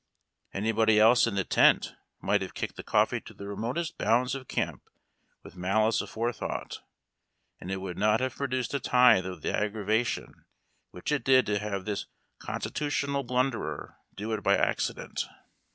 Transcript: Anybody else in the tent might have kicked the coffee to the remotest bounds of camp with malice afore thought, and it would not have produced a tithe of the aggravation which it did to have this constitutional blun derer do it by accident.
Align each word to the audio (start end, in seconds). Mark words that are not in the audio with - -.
Anybody 0.51 0.99
else 0.99 1.27
in 1.27 1.35
the 1.35 1.43
tent 1.43 1.93
might 2.21 2.41
have 2.41 2.55
kicked 2.55 2.75
the 2.75 2.81
coffee 2.81 3.21
to 3.21 3.35
the 3.35 3.47
remotest 3.47 3.99
bounds 3.99 4.33
of 4.33 4.47
camp 4.47 4.81
with 5.43 5.55
malice 5.55 6.01
afore 6.01 6.33
thought, 6.33 6.79
and 7.59 7.69
it 7.69 7.77
would 7.81 7.99
not 7.99 8.19
have 8.19 8.35
produced 8.35 8.73
a 8.73 8.79
tithe 8.79 9.27
of 9.27 9.43
the 9.43 9.55
aggravation 9.55 10.45
which 10.89 11.11
it 11.11 11.23
did 11.23 11.45
to 11.45 11.59
have 11.59 11.85
this 11.85 12.07
constitutional 12.39 13.21
blun 13.23 13.51
derer 13.51 13.97
do 14.15 14.31
it 14.33 14.41
by 14.41 14.57
accident. 14.57 15.27